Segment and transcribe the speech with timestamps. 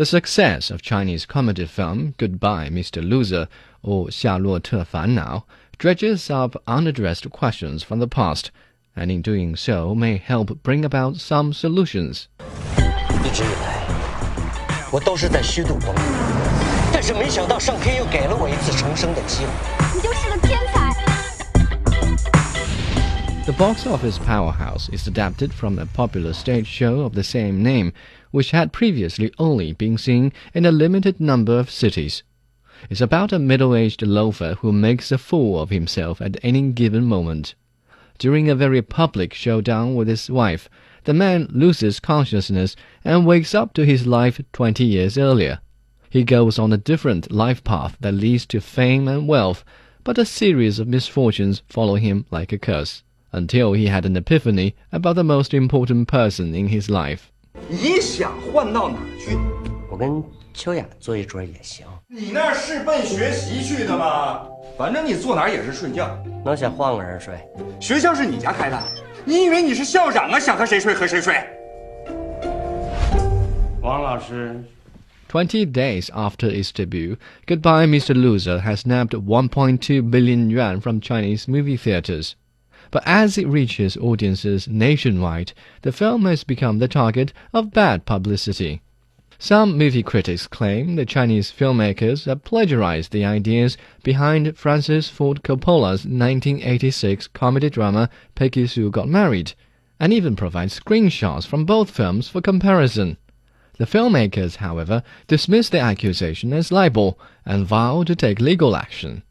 [0.00, 3.06] The success of Chinese comedy film Goodbye, Mr.
[3.06, 3.48] Loser,
[3.82, 5.46] or 夏洛特烦恼
[5.78, 8.46] dredges up unaddressed questions from the past,
[8.96, 12.28] and in doing so may help bring about some solutions.
[13.22, 13.86] 一直以来，
[14.90, 16.02] 我都是在虚度光阴，
[16.94, 19.50] 但是没想到上天又给了我一次重生的机会。
[19.94, 20.88] 你就是个天才。
[23.44, 27.92] The box office powerhouse is adapted from a popular stage show of the same name,
[28.30, 32.22] which had previously only been seen in a limited number of cities.
[32.88, 37.04] It's about a middle aged loafer who makes a fool of himself at any given
[37.04, 37.54] moment.
[38.18, 40.68] During a very public showdown with his wife,
[41.04, 45.60] the man loses consciousness and wakes up to his life 20 years earlier.
[46.08, 49.64] He goes on a different life path that leads to fame and wealth,
[50.04, 54.74] but a series of misfortunes follow him like a curse until he had an epiphany
[54.90, 57.30] about the most important person in his life.
[57.68, 59.36] 你想换到哪儿去？
[59.90, 60.22] 我跟
[60.54, 61.86] 秋雅坐一桌也行。
[62.08, 64.46] 你那是奔学习去的吗？
[64.78, 66.16] 反正你坐哪儿也是睡觉。
[66.44, 67.34] 能想换个人睡？
[67.80, 68.80] 学校是你家开的，
[69.24, 70.38] 你以为你是校长啊？
[70.38, 71.34] 想和谁睡和谁睡。
[73.82, 74.62] 王老师
[75.30, 78.14] ，Twenty days after its debut, Goodbye Mr.
[78.14, 82.34] Loser has nabbed 1.2 billion yuan from Chinese movie theaters.
[82.90, 85.52] But as it reaches audiences nationwide,
[85.82, 88.82] the film has become the target of bad publicity.
[89.38, 96.04] Some movie critics claim the Chinese filmmakers have plagiarized the ideas behind Francis Ford Coppola's
[96.04, 99.54] 1986 comedy drama Peggy Sue Got Married,
[99.98, 103.16] and even provide screenshots from both films for comparison.
[103.78, 109.22] The filmmakers, however, dismiss the accusation as libel and vow to take legal action.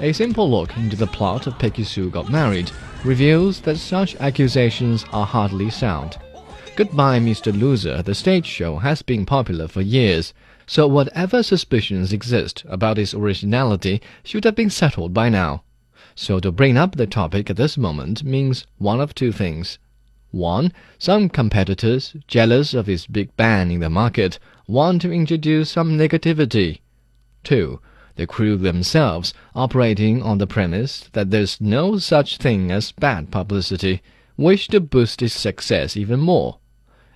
[0.00, 2.70] A simple look into the plot of Peggy Sue Got Married
[3.04, 6.16] reveals that such accusations are hardly sound.
[6.76, 7.52] Goodbye, Mr.
[7.52, 10.32] Loser, the stage show has been popular for years,
[10.64, 15.64] so whatever suspicions exist about its originality should have been settled by now.
[16.16, 19.78] So to bring up the topic at this moment means one of two things.
[20.30, 20.72] 1.
[20.98, 26.80] Some competitors, jealous of his big bang in the market, want to introduce some negativity.
[27.44, 27.80] 2.
[28.16, 34.02] The crew themselves, operating on the premise that there's no such thing as bad publicity,
[34.36, 36.58] wish to boost his success even more.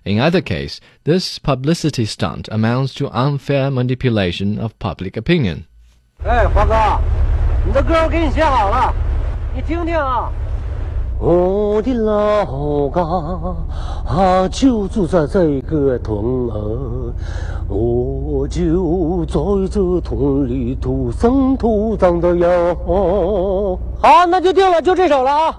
[0.04, 5.66] In either case, this publicity stunt amounts to unfair manipulation of public opinion.
[6.22, 6.47] Hey,
[7.69, 8.95] 你的歌我给你写好了，
[9.55, 10.33] 你听听啊。
[11.21, 13.03] 我的老家
[14.06, 16.17] 啊，就住在这个屯
[16.49, 17.12] 儿，
[17.69, 23.78] 我就在这屯里土生土长的哟。
[24.01, 25.55] 好，那就定了，就这首了啊。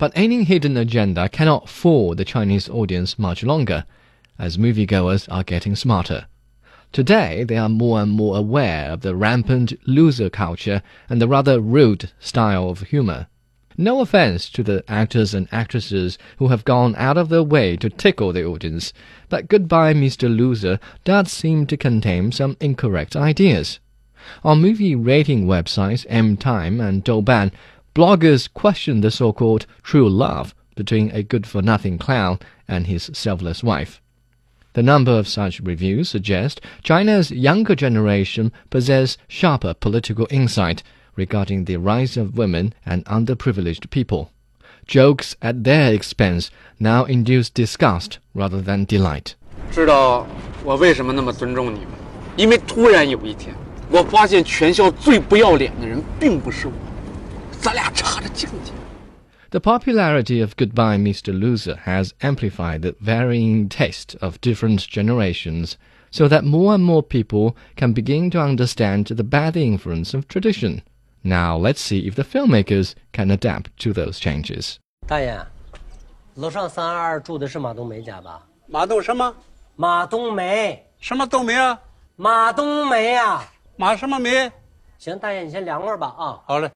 [0.00, 3.84] But any hidden agenda cannot fool the Chinese audience much longer,
[4.36, 6.24] as moviegoers are getting smarter.
[6.92, 11.60] Today, they are more and more aware of the rampant loser culture and the rather
[11.60, 13.28] rude style of humor.
[13.78, 17.88] No offense to the actors and actresses who have gone out of their way to
[17.88, 18.92] tickle the audience,
[19.28, 20.28] but Goodbye Mr.
[20.28, 23.78] Loser does seem to contain some incorrect ideas.
[24.42, 27.52] On movie rating websites Mtime and Douban,
[27.94, 34.02] bloggers question the so-called true love between a good-for-nothing clown and his selfless wife.
[34.73, 40.79] The number of such reviews suggest China's younger generation possess sharper political insight
[41.15, 44.31] regarding the rise of women and underprivileged people.
[44.85, 49.35] Jokes at their expense now induce disgust rather than delight.
[49.71, 50.27] 知道
[50.63, 51.91] 我为什么那么尊重你吗？
[52.35, 53.55] 因为突然有一天，
[53.89, 56.73] 我发现全校最不要脸的人并不是我，
[57.61, 58.73] 咱俩差着境界。
[59.51, 61.31] The popularity of Goodbye Mr.
[61.31, 65.77] Loser has amplified the varying taste of different generations,
[66.11, 70.81] so that more and more people can begin to understand the bad influence of tradition.
[71.23, 74.77] Now let's see if the filmmakers can adapt to those changes.
[75.07, 75.39] 大爷，
[76.35, 78.45] 楼上三二住的是马冬梅家吧？
[78.67, 79.35] 马冬什么
[79.75, 81.79] 马冬梅，什么冬梅啊？
[82.15, 83.41] 马冬梅呀、
[83.77, 84.51] 马什么梅？
[84.97, 86.41] 行，大爷你先凉快吧啊。
[86.45, 86.69] 好嘞。